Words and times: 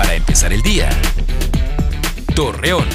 Para 0.00 0.14
empezar 0.14 0.50
el 0.50 0.62
día. 0.62 0.88
Torreón. 2.34 2.86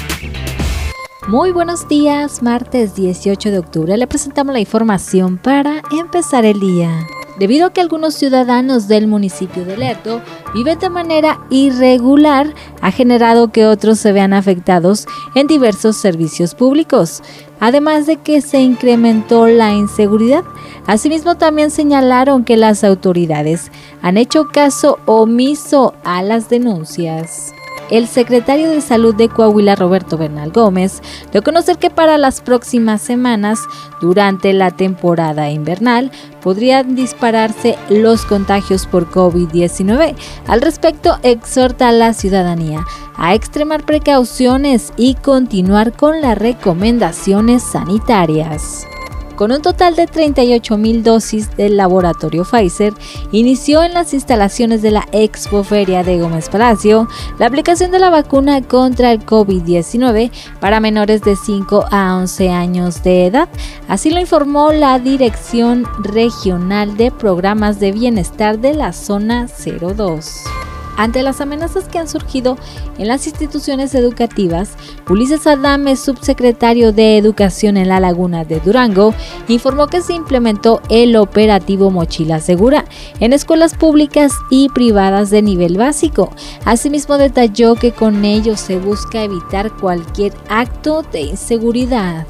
Muy 1.28 1.52
buenos 1.52 1.86
días, 1.86 2.42
martes 2.42 2.96
18 2.96 3.52
de 3.52 3.58
octubre 3.60 3.96
le 3.96 4.08
presentamos 4.08 4.52
la 4.52 4.58
información 4.58 5.38
para 5.38 5.82
empezar 5.92 6.44
el 6.44 6.58
día. 6.58 7.06
Debido 7.38 7.66
a 7.66 7.72
que 7.72 7.80
algunos 7.82 8.14
ciudadanos 8.14 8.88
del 8.88 9.06
municipio 9.06 9.64
de 9.64 9.76
Lerdo 9.76 10.22
viven 10.54 10.78
de 10.78 10.88
manera 10.88 11.40
irregular, 11.50 12.54
ha 12.80 12.90
generado 12.90 13.52
que 13.52 13.66
otros 13.66 13.98
se 13.98 14.12
vean 14.12 14.32
afectados 14.32 15.06
en 15.34 15.46
diversos 15.46 15.96
servicios 15.96 16.54
públicos, 16.54 17.22
además 17.60 18.06
de 18.06 18.16
que 18.16 18.40
se 18.40 18.60
incrementó 18.60 19.46
la 19.48 19.72
inseguridad. 19.74 20.44
Asimismo, 20.86 21.34
también 21.34 21.70
señalaron 21.70 22.44
que 22.44 22.56
las 22.56 22.84
autoridades 22.84 23.70
han 24.00 24.16
hecho 24.16 24.48
caso 24.48 24.98
omiso 25.04 25.94
a 26.04 26.22
las 26.22 26.48
denuncias 26.48 27.52
el 27.90 28.08
secretario 28.08 28.70
de 28.70 28.80
Salud 28.80 29.14
de 29.14 29.28
Coahuila, 29.28 29.76
Roberto 29.76 30.18
Bernal 30.18 30.50
Gómez, 30.50 31.02
dio 31.30 31.40
a 31.40 31.44
conocer 31.44 31.78
que 31.78 31.90
para 31.90 32.18
las 32.18 32.40
próximas 32.40 33.02
semanas, 33.02 33.60
durante 34.00 34.52
la 34.52 34.70
temporada 34.70 35.50
invernal, 35.50 36.10
podrían 36.42 36.94
dispararse 36.94 37.76
los 37.88 38.24
contagios 38.24 38.86
por 38.86 39.10
COVID-19. 39.10 40.14
Al 40.46 40.60
respecto, 40.60 41.18
exhorta 41.22 41.88
a 41.88 41.92
la 41.92 42.12
ciudadanía 42.12 42.84
a 43.16 43.34
extremar 43.34 43.84
precauciones 43.84 44.92
y 44.96 45.14
continuar 45.14 45.92
con 45.92 46.20
las 46.20 46.36
recomendaciones 46.36 47.62
sanitarias 47.62 48.86
con 49.36 49.52
un 49.52 49.62
total 49.62 49.94
de 49.94 50.06
38 50.06 50.76
mil 50.78 51.02
dosis 51.02 51.54
del 51.56 51.76
laboratorio 51.76 52.44
Pfizer, 52.44 52.94
inició 53.30 53.82
en 53.84 53.94
las 53.94 54.14
instalaciones 54.14 54.82
de 54.82 54.90
la 54.90 55.06
Expo 55.12 55.62
Feria 55.62 56.02
de 56.02 56.18
Gómez 56.18 56.48
Palacio 56.48 57.08
la 57.38 57.46
aplicación 57.46 57.90
de 57.90 57.98
la 57.98 58.10
vacuna 58.10 58.62
contra 58.62 59.12
el 59.12 59.24
COVID-19 59.24 60.30
para 60.58 60.80
menores 60.80 61.22
de 61.22 61.36
5 61.36 61.86
a 61.90 62.16
11 62.16 62.50
años 62.50 63.02
de 63.02 63.26
edad. 63.26 63.48
Así 63.88 64.10
lo 64.10 64.20
informó 64.20 64.72
la 64.72 64.98
Dirección 64.98 65.86
Regional 65.98 66.96
de 66.96 67.10
Programas 67.10 67.78
de 67.78 67.92
Bienestar 67.92 68.58
de 68.58 68.74
la 68.74 68.92
Zona 68.92 69.46
02. 69.46 70.55
Ante 70.96 71.22
las 71.22 71.40
amenazas 71.40 71.88
que 71.88 71.98
han 71.98 72.08
surgido 72.08 72.56
en 72.98 73.08
las 73.08 73.26
instituciones 73.26 73.94
educativas, 73.94 74.76
Ulises 75.08 75.46
Adame, 75.46 75.96
subsecretario 75.96 76.92
de 76.92 77.18
Educación 77.18 77.76
en 77.76 77.88
la 77.88 78.00
Laguna 78.00 78.44
de 78.44 78.60
Durango, 78.60 79.14
informó 79.48 79.88
que 79.88 80.00
se 80.00 80.14
implementó 80.14 80.80
el 80.88 81.16
operativo 81.16 81.90
Mochila 81.90 82.40
Segura 82.40 82.84
en 83.20 83.32
escuelas 83.32 83.74
públicas 83.74 84.32
y 84.50 84.68
privadas 84.70 85.30
de 85.30 85.42
nivel 85.42 85.76
básico. 85.76 86.32
Asimismo 86.64 87.18
detalló 87.18 87.74
que 87.74 87.92
con 87.92 88.24
ello 88.24 88.56
se 88.56 88.78
busca 88.78 89.22
evitar 89.22 89.72
cualquier 89.76 90.32
acto 90.48 91.02
de 91.02 91.20
inseguridad. 91.22 92.26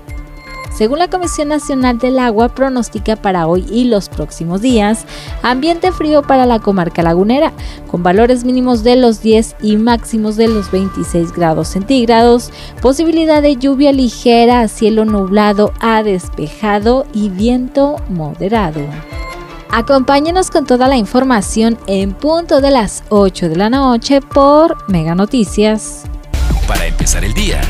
Según 0.77 0.99
la 0.99 1.09
Comisión 1.09 1.49
Nacional 1.49 1.97
del 1.99 2.19
Agua, 2.19 2.51
pronostica 2.51 3.17
para 3.17 3.47
hoy 3.47 3.65
y 3.71 3.85
los 3.85 4.11
próximos 4.11 4.61
días 4.61 5.07
ambiente 5.43 5.91
frío 5.91 6.21
para 6.21 6.45
la 6.45 6.59
comarca 6.59 7.03
lagunera, 7.03 7.55
con 7.87 8.03
valores 8.03 8.45
mínimos 8.45 8.85
de 8.85 8.97
los 8.97 9.23
10 9.23 9.57
y 9.63 9.77
máximos 9.79 10.37
de 10.37 10.49
los 10.49 10.71
26 10.71 11.33
grados 11.33 11.69
centígrados, 11.69 12.51
posibilidad 12.83 13.41
de 13.41 13.57
lluvia 13.57 13.91
ligera, 13.91 14.69
cielo 14.69 15.07
nublado 15.07 15.73
a 15.81 16.03
despejado 16.03 17.07
y 17.15 17.31
viento 17.31 17.97
moderado. 18.11 18.83
Acompáñenos 19.71 20.51
con 20.51 20.67
toda 20.67 20.89
la 20.89 20.99
información 20.99 21.79
en 21.87 22.13
punto 22.13 22.61
de 22.61 22.71
las 22.71 23.03
8 23.09 23.49
de 23.49 23.57
la 23.57 23.71
noche 23.71 24.21
por 24.21 24.77
Mega 24.91 25.15
Noticias. 25.15 26.03
Para 26.69 26.85
empezar 26.85 27.25
el 27.25 27.33
día. 27.33 27.63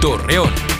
Torreón. 0.00 0.79